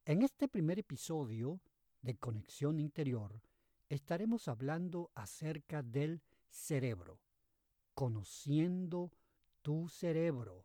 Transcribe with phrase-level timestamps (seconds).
[0.07, 1.61] En este primer episodio
[2.01, 3.43] de Conexión Interior
[3.91, 7.21] estaremos hablando acerca del cerebro,
[7.93, 9.13] conociendo
[9.61, 10.65] tu cerebro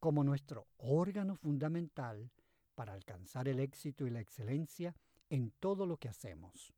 [0.00, 2.30] como nuestro órgano fundamental
[2.74, 4.94] para alcanzar el éxito y la excelencia
[5.30, 6.72] en todo lo que hacemos.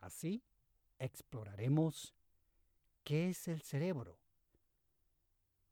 [0.00, 0.42] Así,
[0.98, 2.14] exploraremos
[3.04, 4.18] qué es el cerebro,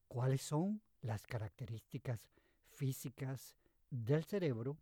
[0.09, 2.29] cuáles son las características
[2.73, 3.57] físicas
[3.91, 4.77] del cerebro.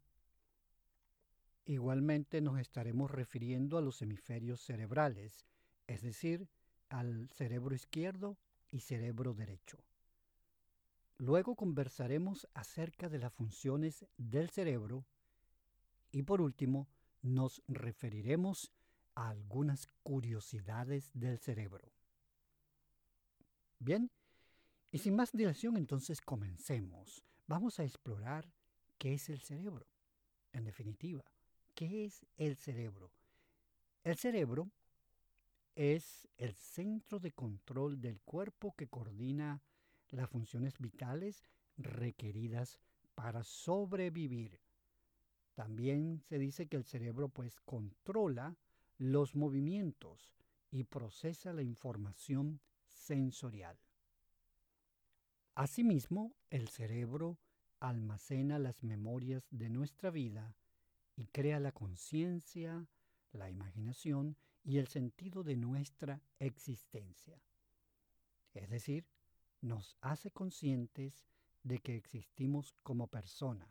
[1.66, 5.46] Igualmente nos estaremos refiriendo a los hemisferios cerebrales,
[5.86, 6.48] es decir,
[6.88, 8.36] al cerebro izquierdo
[8.70, 9.78] y cerebro derecho.
[11.24, 15.06] Luego conversaremos acerca de las funciones del cerebro
[16.12, 16.86] y por último
[17.22, 18.70] nos referiremos
[19.14, 21.90] a algunas curiosidades del cerebro.
[23.78, 24.10] Bien,
[24.92, 27.24] y sin más dilación entonces comencemos.
[27.46, 28.52] Vamos a explorar
[28.98, 29.86] qué es el cerebro.
[30.52, 31.24] En definitiva,
[31.74, 33.10] ¿qué es el cerebro?
[34.02, 34.68] El cerebro
[35.74, 39.62] es el centro de control del cuerpo que coordina
[40.10, 41.44] las funciones vitales
[41.76, 42.78] requeridas
[43.14, 44.60] para sobrevivir.
[45.54, 48.56] También se dice que el cerebro pues controla
[48.98, 50.34] los movimientos
[50.70, 53.78] y procesa la información sensorial.
[55.54, 57.38] Asimismo, el cerebro
[57.78, 60.56] almacena las memorias de nuestra vida
[61.16, 62.86] y crea la conciencia,
[63.32, 67.40] la imaginación y el sentido de nuestra existencia.
[68.54, 69.06] Es decir,
[69.64, 71.24] nos hace conscientes
[71.62, 73.66] de que existimos como persona,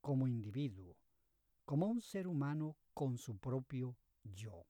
[0.00, 0.96] como individuo,
[1.64, 4.66] como un ser humano con su propio yo.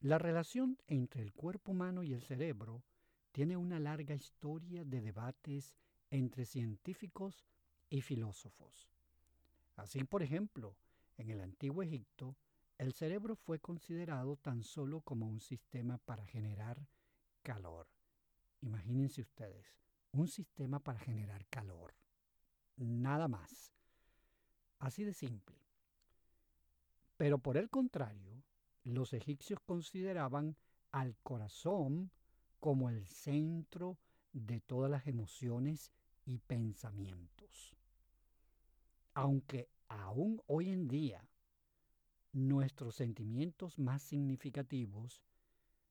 [0.00, 2.82] La relación entre el cuerpo humano y el cerebro
[3.32, 5.76] tiene una larga historia de debates
[6.10, 7.44] entre científicos
[7.90, 8.88] y filósofos.
[9.76, 10.74] Así, por ejemplo,
[11.18, 12.34] en el antiguo Egipto,
[12.78, 16.88] el cerebro fue considerado tan solo como un sistema para generar
[17.42, 17.99] calor.
[18.62, 19.66] Imagínense ustedes,
[20.12, 21.94] un sistema para generar calor.
[22.76, 23.72] Nada más.
[24.78, 25.56] Así de simple.
[27.16, 28.42] Pero por el contrario,
[28.84, 30.56] los egipcios consideraban
[30.90, 32.10] al corazón
[32.60, 33.98] como el centro
[34.32, 35.92] de todas las emociones
[36.24, 37.76] y pensamientos.
[39.14, 41.28] Aunque aún hoy en día
[42.32, 45.20] nuestros sentimientos más significativos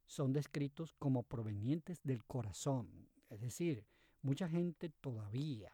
[0.09, 3.07] son descritos como provenientes del corazón.
[3.29, 3.85] Es decir,
[4.23, 5.71] mucha gente todavía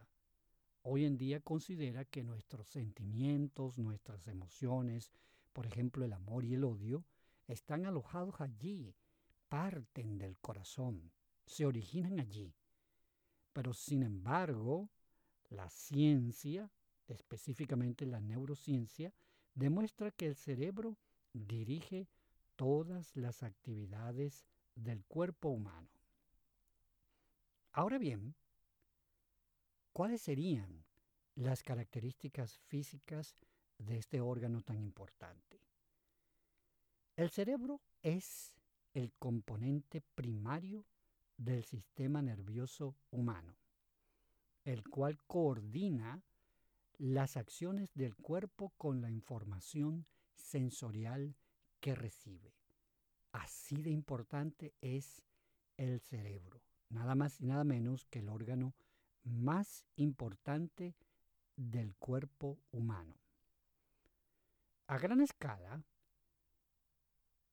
[0.82, 5.14] hoy en día considera que nuestros sentimientos, nuestras emociones,
[5.54, 7.06] por ejemplo el amor y el odio,
[7.48, 8.94] están alojados allí,
[9.48, 11.14] parten del corazón,
[11.46, 12.54] se originan allí.
[13.54, 14.90] Pero sin embargo,
[15.50, 16.70] la ciencia,
[17.08, 19.14] específicamente la neurociencia,
[19.54, 20.98] demuestra que el cerebro
[21.32, 22.10] dirige
[22.56, 24.46] todas las actividades
[24.76, 25.90] del cuerpo humano.
[27.72, 28.36] Ahora bien,
[29.94, 30.86] ¿cuáles serían
[31.36, 33.36] las características físicas
[33.78, 35.60] de este órgano tan importante?
[37.16, 38.56] El cerebro es
[38.94, 40.86] el componente primario
[41.38, 43.58] del sistema nervioso humano,
[44.64, 46.24] el cual coordina
[46.98, 50.06] las acciones del cuerpo con la información
[50.36, 51.36] sensorial
[51.86, 52.52] que recibe.
[53.32, 55.22] Así de importante es
[55.78, 58.74] el cerebro, nada más y nada menos que el órgano
[59.24, 60.96] más importante
[61.56, 63.20] del cuerpo humano.
[64.88, 65.84] A gran escala,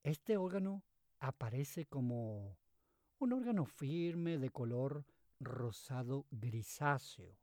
[0.02, 0.82] este órgano
[1.18, 2.56] aparece como
[3.18, 5.04] un órgano firme de color
[5.40, 7.36] rosado grisáceo,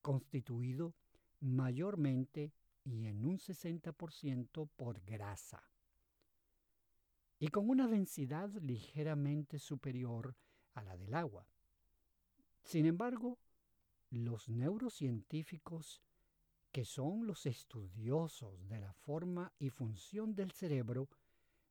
[0.00, 0.94] constituido
[1.40, 2.52] mayormente
[2.84, 5.71] y en un 60% por grasa
[7.42, 10.36] y con una densidad ligeramente superior
[10.74, 11.44] a la del agua.
[12.62, 13.36] Sin embargo,
[14.10, 16.00] los neurocientíficos,
[16.70, 21.08] que son los estudiosos de la forma y función del cerebro,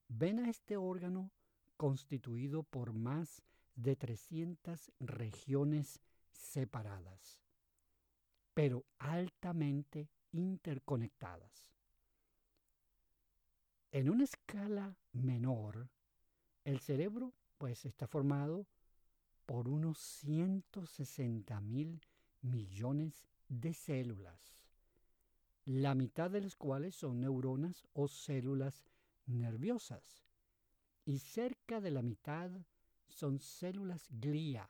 [0.09, 1.31] ven a este órgano
[1.77, 3.41] constituido por más
[3.73, 6.01] de 300 regiones
[6.33, 7.39] separadas,
[8.53, 11.71] pero altamente interconectadas.
[13.93, 15.89] En una escala menor,
[16.63, 18.65] el cerebro pues está formado
[19.45, 21.99] por unos 160 mil
[22.41, 24.55] millones de células,
[25.65, 28.85] la mitad de las cuales son neuronas o células
[29.25, 30.23] nerviosas,
[31.03, 32.49] y cerca de la mitad
[33.09, 34.69] son células glía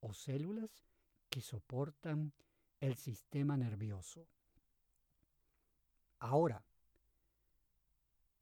[0.00, 0.84] o células
[1.30, 2.34] que soportan
[2.80, 4.26] el sistema nervioso.
[6.18, 6.62] Ahora,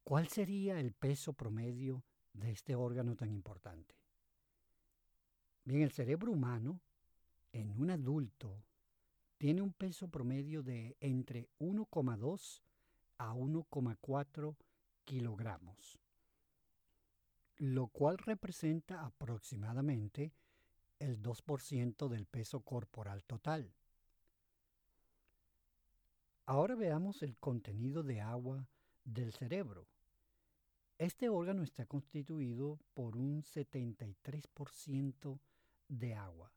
[0.09, 2.03] ¿cuál sería el peso promedio
[2.33, 3.93] de este órgano tan importante?
[5.65, 6.79] Bien, el cerebro humano
[7.53, 8.65] en un adulto
[9.37, 12.63] tiene un peso promedio de entre 1,2
[13.19, 14.55] a 1,4
[15.05, 15.99] kilogramos,
[17.57, 20.33] lo cual representa aproximadamente
[20.97, 23.71] el 2% del peso corporal total.
[26.47, 28.67] Ahora veamos el contenido de agua
[29.05, 29.85] del cerebro.
[30.99, 35.39] Este órgano está constituido por un 73%
[35.87, 36.51] de agua,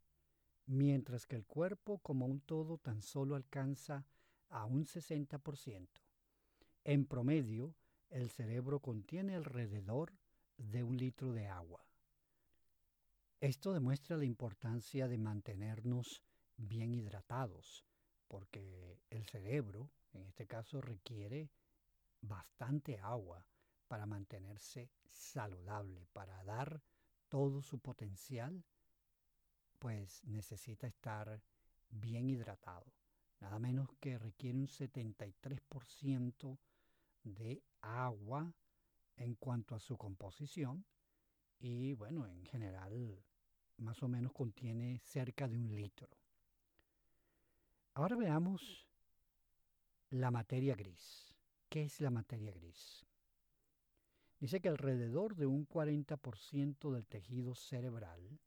[0.66, 4.04] mientras que el cuerpo como un todo tan solo alcanza
[4.48, 5.86] a un 60%.
[6.82, 7.76] En promedio,
[8.10, 10.12] el cerebro contiene alrededor
[10.56, 11.86] de un litro de agua.
[13.40, 16.20] Esto demuestra la importancia de mantenernos
[16.56, 17.84] bien hidratados,
[18.26, 21.48] porque el cerebro, en este caso, requiere
[22.20, 23.46] bastante agua
[23.92, 26.80] para mantenerse saludable, para dar
[27.28, 28.64] todo su potencial,
[29.78, 31.42] pues necesita estar
[31.90, 32.86] bien hidratado.
[33.40, 36.58] Nada menos que requiere un 73%
[37.24, 38.50] de agua
[39.18, 40.86] en cuanto a su composición
[41.58, 43.22] y bueno, en general
[43.76, 46.08] más o menos contiene cerca de un litro.
[47.92, 48.88] Ahora veamos
[50.08, 51.36] la materia gris.
[51.68, 53.04] ¿Qué es la materia gris?
[54.42, 58.40] Dice que alrededor de un 40% del tejido cerebral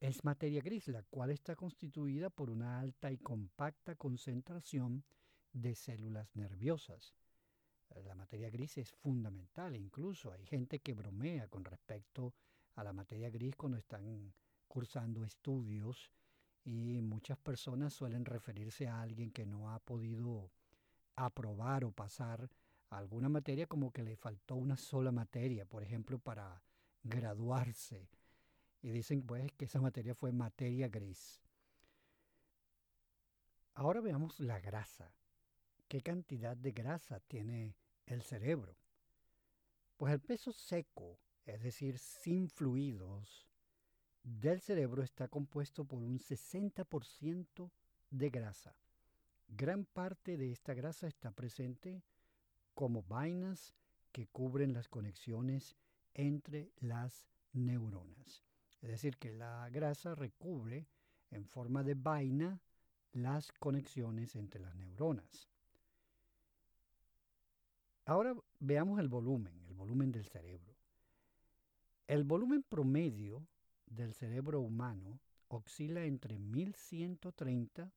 [0.00, 5.04] es materia gris, la cual está constituida por una alta y compacta concentración
[5.52, 7.14] de células nerviosas.
[8.04, 12.34] La materia gris es fundamental, incluso hay gente que bromea con respecto
[12.74, 14.34] a la materia gris cuando están
[14.66, 16.10] cursando estudios
[16.64, 20.50] y muchas personas suelen referirse a alguien que no ha podido
[21.14, 22.50] aprobar o pasar
[22.98, 26.62] alguna materia como que le faltó una sola materia, por ejemplo, para
[27.02, 28.08] graduarse.
[28.82, 31.40] Y dicen pues que esa materia fue materia gris.
[33.74, 35.12] Ahora veamos la grasa.
[35.88, 37.74] ¿Qué cantidad de grasa tiene
[38.06, 38.76] el cerebro?
[39.96, 43.46] Pues el peso seco, es decir, sin fluidos,
[44.22, 47.70] del cerebro está compuesto por un 60%
[48.10, 48.74] de grasa.
[49.48, 52.02] Gran parte de esta grasa está presente
[52.74, 53.74] como vainas
[54.12, 55.76] que cubren las conexiones
[56.14, 58.44] entre las neuronas.
[58.82, 60.86] Es decir, que la grasa recubre
[61.30, 62.60] en forma de vaina
[63.12, 65.48] las conexiones entre las neuronas.
[68.06, 70.74] Ahora veamos el volumen, el volumen del cerebro.
[72.06, 73.46] El volumen promedio
[73.86, 77.90] del cerebro humano oscila entre 1130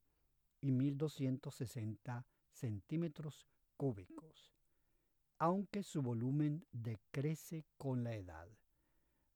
[0.62, 4.54] y 1260 centímetros cúbicos,
[5.40, 8.48] aunque su volumen decrece con la edad.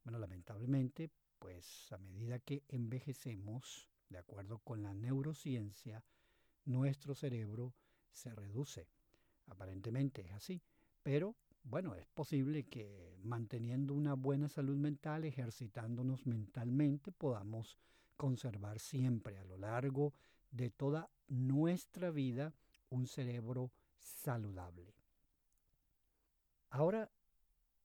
[0.04, 6.04] Bueno, lamentablemente, pues a medida que envejecemos, de acuerdo con la neurociencia,
[6.66, 7.74] nuestro cerebro
[8.12, 8.88] se reduce.
[9.48, 10.62] Aparentemente es así,
[11.04, 17.78] pero bueno, es posible que manteniendo una buena salud mental, ejercitándonos mentalmente, podamos
[18.18, 20.14] conservar siempre a lo largo
[20.52, 22.54] de toda nuestra vida
[22.90, 25.01] un cerebro saludable.
[26.72, 27.12] Ahora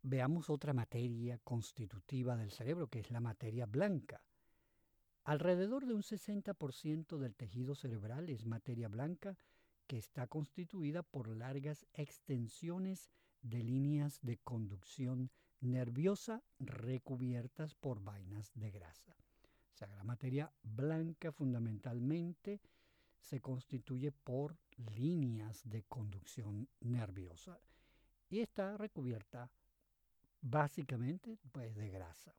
[0.02, 4.23] veamos otra materia constitutiva del cerebro, que es la materia blanca.
[5.25, 9.37] Alrededor de un 60% del tejido cerebral es materia blanca
[9.88, 13.11] que está constituida por largas extensiones
[13.43, 19.16] de líneas de conducción nerviosa recubiertas por vainas de grasa.
[19.75, 22.61] O sea, la materia blanca fundamentalmente
[23.19, 24.57] se constituye por
[24.95, 27.59] líneas de conducción nerviosa
[28.28, 29.50] y está recubierta
[30.40, 32.35] básicamente pues, de grasa.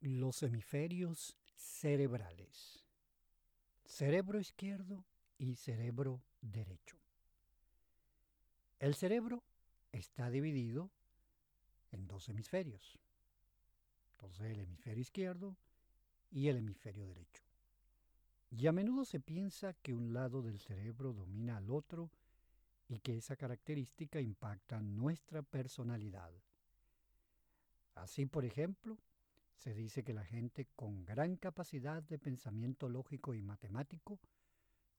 [0.00, 2.84] Los hemisferios cerebrales.
[3.84, 5.04] Cerebro izquierdo
[5.38, 6.96] y cerebro derecho.
[8.78, 9.42] El cerebro
[9.92, 10.90] está dividido
[11.92, 12.98] en dos hemisferios.
[14.12, 15.56] Entonces el hemisferio izquierdo
[16.30, 17.42] y el hemisferio derecho.
[18.50, 22.10] Y a menudo se piensa que un lado del cerebro domina al otro
[22.88, 26.32] y que esa característica impacta nuestra personalidad.
[27.94, 28.98] Así, por ejemplo,
[29.56, 34.18] se dice que la gente con gran capacidad de pensamiento lógico y matemático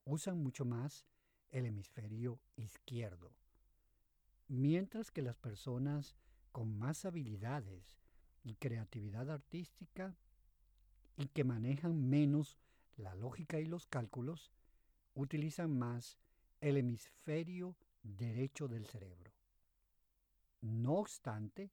[0.05, 1.05] usan mucho más
[1.51, 3.31] el hemisferio izquierdo,
[4.47, 6.15] mientras que las personas
[6.51, 7.99] con más habilidades
[8.43, 10.15] y creatividad artística
[11.17, 12.57] y que manejan menos
[12.97, 14.51] la lógica y los cálculos,
[15.13, 16.17] utilizan más
[16.63, 19.33] el hemisferio derecho del cerebro.
[20.61, 21.71] No obstante,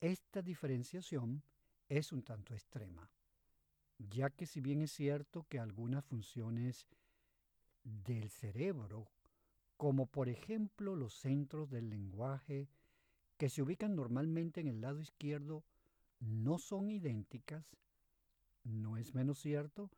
[0.00, 1.42] esta diferenciación
[1.88, 3.10] es un tanto extrema,
[3.98, 6.86] ya que si bien es cierto que algunas funciones
[7.84, 9.08] del cerebro,
[9.78, 12.68] como por ejemplo los centros del lenguaje,
[13.38, 15.64] que se ubican normalmente en el lado izquierdo,
[16.20, 17.64] no son idénticas,
[18.62, 19.90] no es menos cierto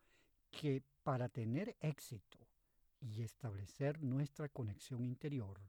[0.51, 2.48] que para tener éxito
[3.01, 5.59] y establecer nuestra conexión interior,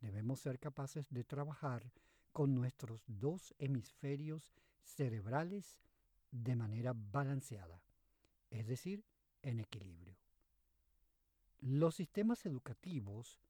[0.00, 1.90] debemos ser capaces de trabajar
[2.32, 5.78] con nuestros dos hemisferios cerebrales
[6.30, 7.82] de manera balanceada,
[8.50, 9.04] es decir,
[9.42, 10.16] en equilibrio.
[11.60, 13.40] Los sistemas educativos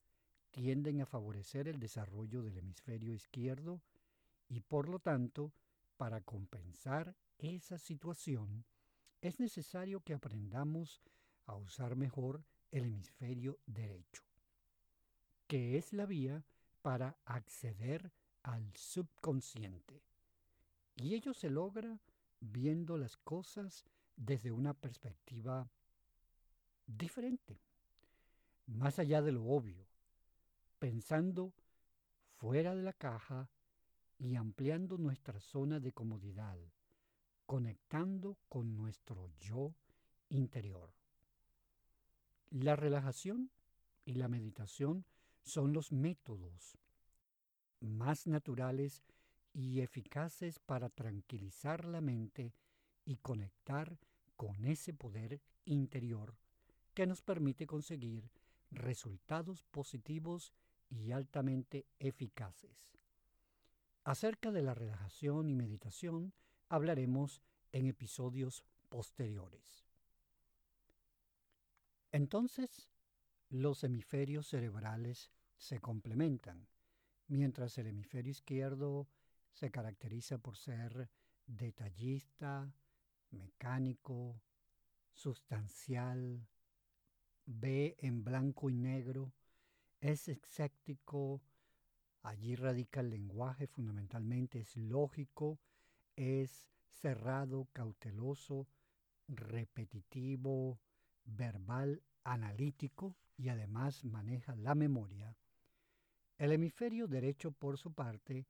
[0.51, 3.83] tienden a favorecer el desarrollo del hemisferio izquierdo
[4.49, 5.53] y por lo tanto,
[5.97, 8.65] para compensar esa situación,
[9.21, 11.03] es necesario que aprendamos
[11.47, 14.23] a usar mejor el hemisferio derecho,
[15.47, 16.45] que es la vía
[16.83, 20.03] para acceder al subconsciente.
[20.95, 21.99] Y ello se logra
[22.41, 23.85] viendo las cosas
[24.17, 25.69] desde una perspectiva
[26.87, 27.61] diferente,
[28.67, 29.87] más allá de lo obvio,
[30.79, 31.53] pensando
[32.37, 33.49] fuera de la caja
[34.19, 36.57] y ampliando nuestra zona de comodidad,
[37.45, 39.75] conectando con nuestro yo
[40.29, 40.91] interior.
[42.59, 43.51] La relajación
[44.07, 45.05] y la meditación
[45.43, 46.79] son los métodos
[47.81, 49.05] más naturales
[49.53, 52.55] y eficaces para tranquilizar la mente
[53.05, 53.99] y conectar
[54.39, 56.35] con ese poder interior
[56.95, 58.31] que nos permite conseguir
[58.71, 60.55] resultados positivos
[60.89, 62.97] y altamente eficaces.
[64.03, 66.33] Acerca de la relajación y meditación
[66.71, 69.86] hablaremos en episodios posteriores.
[72.17, 72.89] Entonces,
[73.51, 76.67] los hemisferios cerebrales se complementan,
[77.27, 79.07] mientras el hemisferio izquierdo
[79.53, 81.11] se caracteriza por ser
[81.47, 82.73] detallista,
[83.33, 84.41] mecánico,
[85.13, 86.49] sustancial,
[87.45, 89.35] ve en blanco y negro,
[90.01, 91.43] es escéptico,
[92.23, 95.61] allí radica el lenguaje fundamentalmente, es lógico,
[96.17, 98.67] es cerrado, cauteloso,
[99.29, 100.81] repetitivo,
[101.27, 105.37] verbal, analítico y además maneja la memoria.
[106.39, 108.47] El hemisferio derecho, por su parte,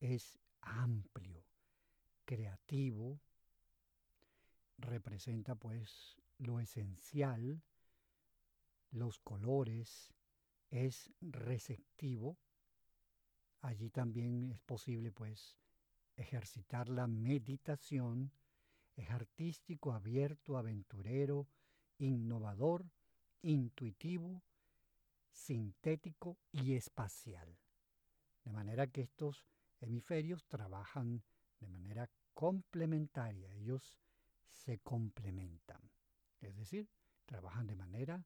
[0.00, 1.44] es amplio,
[2.24, 3.20] creativo,
[4.78, 7.62] representa pues lo esencial,
[8.90, 10.12] los colores,
[10.70, 12.36] es receptivo.
[13.62, 15.56] Allí también es posible pues
[16.16, 18.32] ejercitar la meditación,
[18.96, 21.46] es artístico, abierto, aventurero,
[22.00, 22.90] innovador,
[23.42, 24.42] intuitivo,
[25.30, 27.56] sintético y espacial.
[28.44, 29.44] De manera que estos
[29.80, 31.22] hemisferios trabajan
[31.60, 33.96] de manera complementaria, ellos
[34.50, 35.80] se complementan,
[36.40, 36.88] es decir,
[37.26, 38.24] trabajan de manera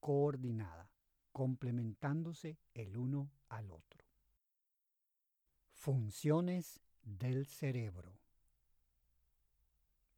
[0.00, 0.90] coordinada,
[1.32, 4.04] complementándose el uno al otro.
[5.72, 8.18] Funciones del cerebro.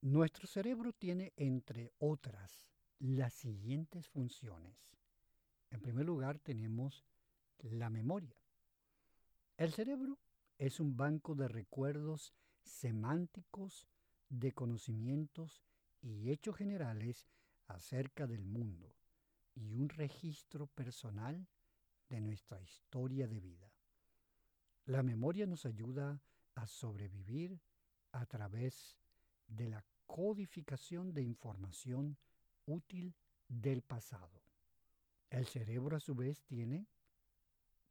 [0.03, 2.74] Nuestro cerebro tiene, entre otras,
[3.13, 4.89] las siguientes funciones.
[5.71, 7.05] En primer lugar, tenemos
[7.59, 8.37] la memoria.
[9.57, 10.19] El cerebro
[10.59, 12.33] es un banco de recuerdos
[12.63, 13.89] semánticos,
[14.29, 15.63] de conocimientos
[16.01, 17.27] y hechos generales
[17.69, 18.95] acerca del mundo
[19.55, 21.47] y un registro personal
[22.09, 23.71] de nuestra historia de vida.
[24.87, 26.21] La memoria nos ayuda
[26.55, 27.61] a sobrevivir
[28.13, 28.97] a través
[29.47, 32.17] de la codificación de información
[32.67, 33.15] útil
[33.49, 34.43] del pasado.
[35.31, 36.87] El cerebro a su vez tiene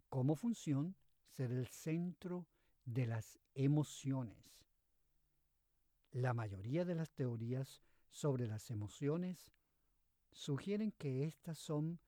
[0.09, 0.95] como función
[1.27, 2.45] ser el centro
[2.85, 4.37] de las emociones.
[6.11, 9.51] La mayoría de las teorías sobre las emociones
[10.31, 11.99] sugieren que estas son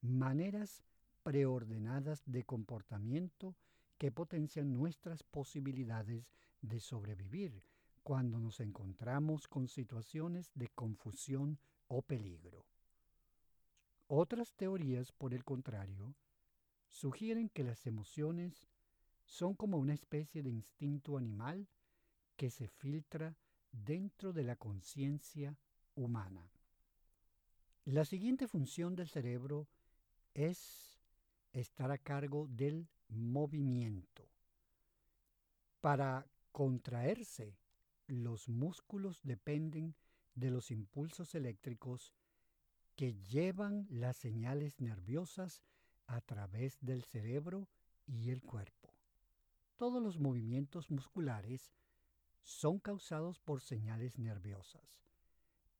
[0.00, 0.84] maneras
[1.22, 3.56] preordenadas de comportamiento
[3.98, 7.62] que potencian nuestras posibilidades de sobrevivir
[8.02, 11.58] cuando nos encontramos con situaciones de confusión
[11.90, 12.64] o peligro.
[14.06, 16.14] Otras teorías, por el contrario,
[16.88, 18.68] sugieren que las emociones
[19.24, 21.66] son como una especie de instinto animal
[22.36, 23.36] que se filtra
[23.72, 25.56] dentro de la conciencia
[25.96, 26.48] humana.
[27.84, 29.66] La siguiente función del cerebro
[30.32, 31.00] es
[31.52, 34.28] estar a cargo del movimiento.
[35.80, 37.56] Para contraerse,
[38.06, 39.96] los músculos dependen
[40.40, 42.12] de los impulsos eléctricos
[42.96, 45.62] que llevan las señales nerviosas
[46.06, 47.68] a través del cerebro
[48.06, 48.92] y el cuerpo.
[49.76, 51.72] Todos los movimientos musculares
[52.42, 55.04] son causados por señales nerviosas,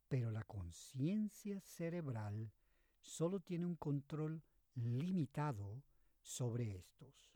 [0.09, 2.53] pero la conciencia cerebral
[3.01, 4.43] solo tiene un control
[4.75, 5.83] limitado
[6.23, 7.35] sobre estos.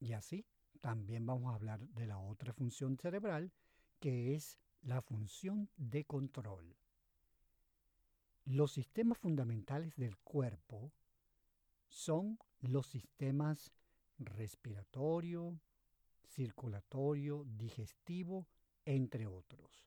[0.00, 0.46] Y así,
[0.80, 3.52] también vamos a hablar de la otra función cerebral,
[4.00, 6.76] que es la función de control.
[8.44, 10.92] Los sistemas fundamentales del cuerpo
[11.88, 13.72] son los sistemas
[14.18, 15.60] respiratorio,
[16.26, 18.46] circulatorio, digestivo,
[18.84, 19.86] entre otros.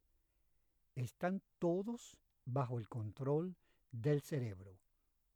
[0.95, 3.55] Están todos bajo el control
[3.91, 4.77] del cerebro,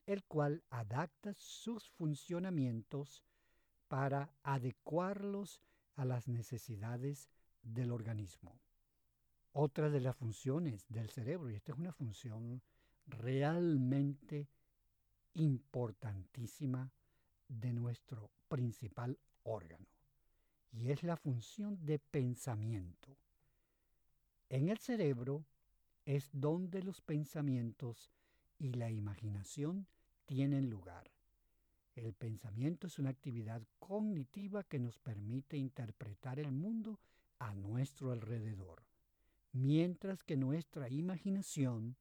[0.05, 3.24] el cual adapta sus funcionamientos
[3.88, 5.62] para adecuarlos
[5.95, 7.29] a las necesidades
[7.63, 8.59] del organismo.
[9.57, 12.62] Otra de las funciones del cerebro, y esta es una función
[13.07, 14.50] realmente
[15.34, 16.91] importantísima
[17.47, 19.88] de nuestro principal órgano,
[20.73, 23.15] y es la función de pensamiento.
[24.49, 25.45] En el cerebro
[26.03, 28.12] es donde los pensamientos
[28.60, 29.88] y la imaginación
[30.25, 31.10] tienen lugar.
[31.95, 36.99] El pensamiento es una actividad cognitiva que nos permite interpretar el mundo
[37.39, 38.84] a nuestro alrededor,
[39.56, 41.96] mientras que nuestra imaginación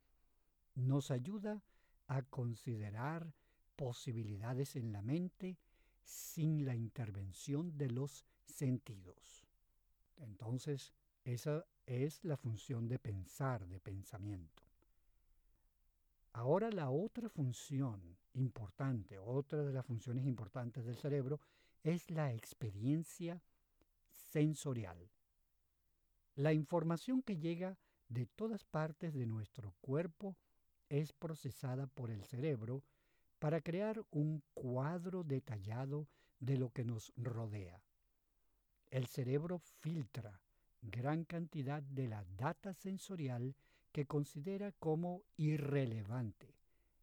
[0.75, 1.62] nos ayuda
[2.09, 3.33] a considerar
[3.77, 5.57] posibilidades en la mente
[6.03, 9.47] sin la intervención de los sentidos.
[10.17, 14.64] Entonces, esa es la función de pensar, de pensamiento.
[16.33, 21.40] Ahora la otra función importante, otra de las funciones importantes del cerebro,
[21.85, 23.40] es la experiencia
[24.11, 25.09] sensorial.
[26.37, 30.37] La información que llega de todas partes de nuestro cuerpo
[30.88, 32.83] es procesada por el cerebro
[33.38, 36.09] para crear un cuadro detallado
[36.40, 37.81] de lo que nos rodea.
[38.90, 40.40] El cerebro filtra
[40.83, 43.55] gran cantidad de la data sensorial
[43.92, 46.55] que considera como irrelevante,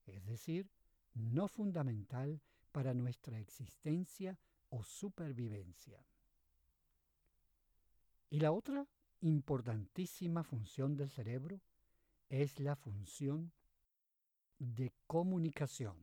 [0.06, 0.70] es decir,
[1.14, 2.42] no fundamental
[2.72, 4.38] para nuestra existencia
[4.70, 6.06] o supervivencia.
[8.30, 8.88] Y la otra
[9.22, 11.62] importantísima función del cerebro
[12.30, 13.52] es la función
[14.58, 15.96] de comunicación.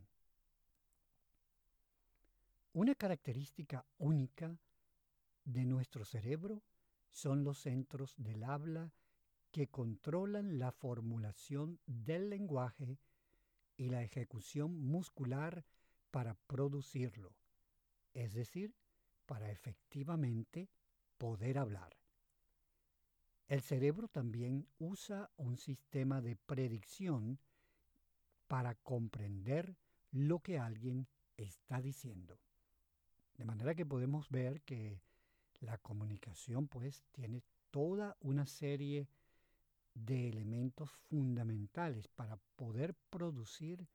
[2.73, 4.57] Una característica única
[5.45, 6.63] de nuestro cerebro
[7.11, 8.93] son los centros del habla
[9.51, 12.99] que controlan la formulación del lenguaje
[13.77, 15.65] y la ejecución muscular
[16.11, 17.33] para producirlo,
[18.13, 18.75] es decir,
[19.27, 20.69] para efectivamente
[21.17, 21.98] poder hablar.
[23.49, 27.39] El cerebro también usa un sistema de predicción
[28.47, 29.75] para comprender
[30.13, 31.07] lo que alguien
[31.37, 32.39] está diciendo.
[33.39, 35.01] De manera que podemos ver que
[35.61, 39.09] la comunicación pues tiene toda una serie
[39.95, 43.87] de elementos fundamentales para poder producir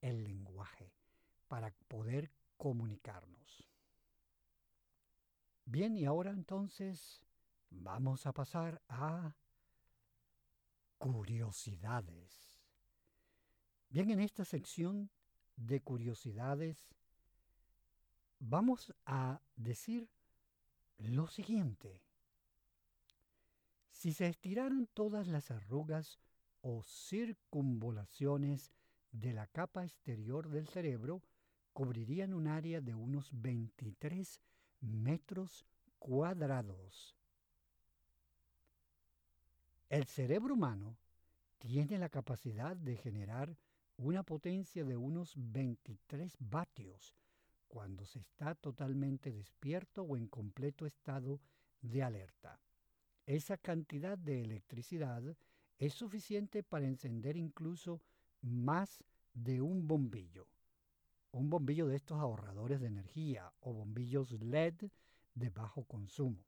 [0.00, 0.92] el lenguaje,
[1.48, 3.68] para poder comunicarnos.
[5.64, 7.25] Bien, y ahora entonces
[7.70, 9.34] vamos a pasar a
[10.98, 12.60] curiosidades.
[13.88, 15.10] Bien, en esta sección
[15.56, 16.88] de curiosidades
[18.38, 20.08] vamos a decir
[20.98, 22.02] lo siguiente.
[23.90, 26.18] Si se estiraran todas las arrugas
[26.60, 28.72] o circunvolaciones
[29.12, 31.22] de la capa exterior del cerebro,
[31.72, 34.40] cubrirían un área de unos 23
[34.80, 35.64] metros
[35.98, 37.16] cuadrados.
[39.88, 40.98] El cerebro humano
[41.58, 43.56] tiene la capacidad de generar
[43.96, 47.14] una potencia de unos 23 vatios
[47.68, 51.40] cuando se está totalmente despierto o en completo estado
[51.82, 52.58] de alerta.
[53.26, 55.22] Esa cantidad de electricidad
[55.78, 58.02] es suficiente para encender incluso
[58.42, 60.48] más de un bombillo.
[61.30, 64.90] Un bombillo de estos ahorradores de energía o bombillos LED
[65.34, 66.44] de bajo consumo.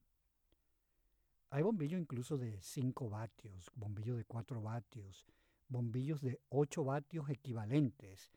[1.50, 5.24] Hay bombillos incluso de 5 vatios, bombillos de 4 vatios,
[5.68, 8.30] bombillos de 8 vatios equivalentes.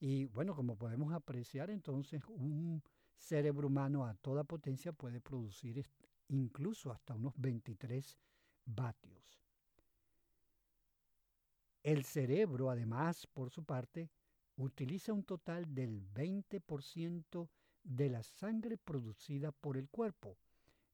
[0.00, 2.82] Y bueno, como podemos apreciar entonces, un
[3.16, 5.86] cerebro humano a toda potencia puede producir
[6.28, 8.18] incluso hasta unos 23
[8.66, 9.40] vatios.
[11.82, 14.10] El cerebro, además, por su parte,
[14.56, 17.48] utiliza un total del 20%
[17.84, 20.36] de la sangre producida por el cuerpo,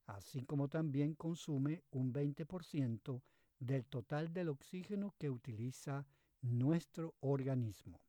[0.06, 3.22] así como también consume un 20%
[3.58, 6.06] del total del oxígeno que utiliza
[6.40, 8.00] nuestro organismo.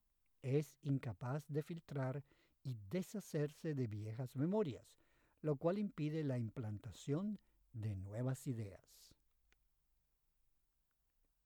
[0.41, 2.23] es incapaz de filtrar
[2.63, 5.00] y deshacerse de viejas memorias,
[5.41, 7.39] lo cual impide la implantación
[7.73, 9.15] de nuevas ideas.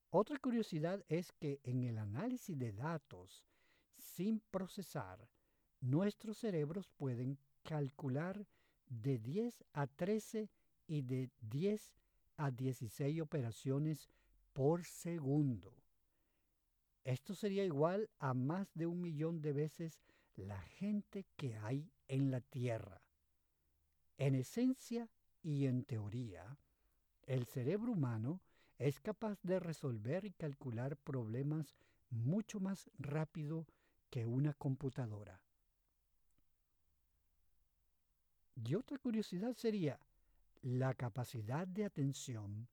[0.09, 3.45] Otra curiosidad es que en el análisis de datos
[3.97, 5.29] sin procesar,
[5.79, 8.45] nuestros cerebros pueden calcular
[8.87, 10.49] de 10 a 13
[10.87, 11.95] y de 10
[12.37, 14.09] a 16 operaciones
[14.53, 15.80] por segundo.
[17.03, 19.99] Esto sería igual a más de un millón de veces
[20.35, 23.01] la gente que hay en la Tierra.
[24.17, 25.09] En esencia
[25.41, 26.57] y en teoría,
[27.25, 28.41] el cerebro humano
[28.77, 31.75] es capaz de resolver y calcular problemas
[32.09, 33.65] mucho más rápido
[34.09, 35.41] que una computadora.
[38.55, 39.99] Y otra curiosidad sería
[40.61, 42.67] la capacidad de atención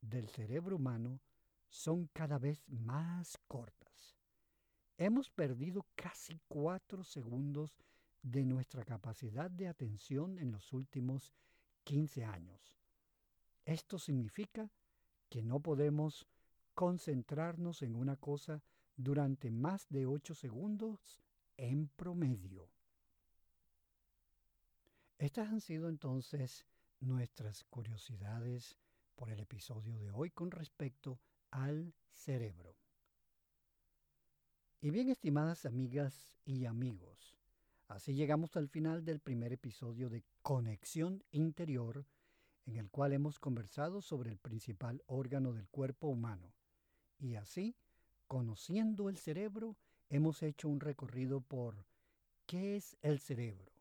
[0.00, 1.20] del cerebro humano
[1.68, 4.16] son cada vez más cortas.
[4.98, 7.76] Hemos perdido casi cuatro segundos
[8.22, 11.32] de nuestra capacidad de atención en los últimos
[11.84, 12.76] 15 años.
[13.64, 14.70] Esto significa
[15.28, 16.26] que no podemos
[16.74, 18.62] concentrarnos en una cosa
[18.96, 21.20] durante más de 8 segundos
[21.56, 22.68] en promedio.
[25.18, 26.66] Estas han sido entonces
[27.00, 28.76] nuestras curiosidades
[29.14, 31.18] por el episodio de hoy con respecto
[31.56, 32.76] al cerebro.
[34.82, 37.34] Y bien, estimadas amigas y amigos,
[37.88, 42.04] así llegamos al final del primer episodio de Conexión Interior,
[42.66, 46.52] en el cual hemos conversado sobre el principal órgano del cuerpo humano.
[47.18, 47.74] Y así,
[48.26, 49.78] conociendo el cerebro,
[50.10, 51.86] hemos hecho un recorrido por
[52.44, 53.72] ¿qué es el cerebro?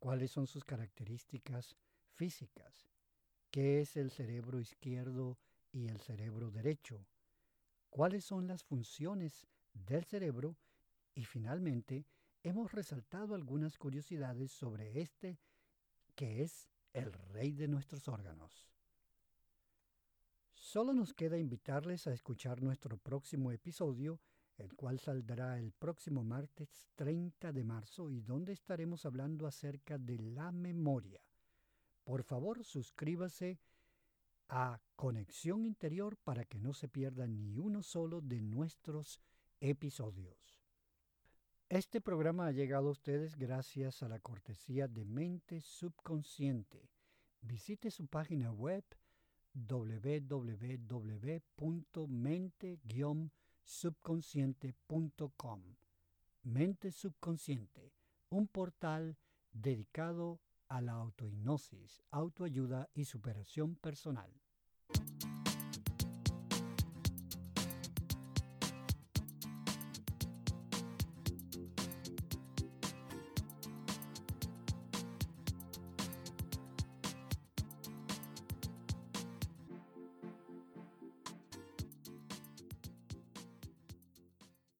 [0.00, 1.76] ¿Cuáles son sus características
[2.16, 2.90] físicas?
[3.52, 5.38] ¿Qué es el cerebro izquierdo
[5.76, 7.06] y el cerebro derecho?
[7.90, 10.56] ¿Cuáles son las funciones del cerebro?
[11.14, 12.06] Y finalmente,
[12.42, 15.38] hemos resaltado algunas curiosidades sobre este
[16.14, 18.66] que es el rey de nuestros órganos.
[20.54, 24.18] Solo nos queda invitarles a escuchar nuestro próximo episodio
[24.58, 30.18] el cual saldrá el próximo martes 30 de marzo y donde estaremos hablando acerca de
[30.18, 31.20] la memoria.
[32.04, 33.58] Por favor, suscríbase
[34.48, 39.20] a Conexión Interior para que no se pierda ni uno solo de nuestros
[39.60, 40.60] episodios.
[41.68, 46.88] Este programa ha llegado a ustedes gracias a la cortesía de Mente Subconsciente.
[47.40, 48.84] Visite su página web
[49.52, 50.38] www.mente
[53.64, 55.62] subconsciente.com.
[56.44, 57.92] Mente Subconsciente,
[58.28, 59.16] un portal
[59.50, 64.32] dedicado a la autohipnosis, autoayuda y superación personal.